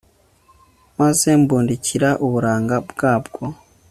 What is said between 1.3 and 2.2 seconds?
mbukundira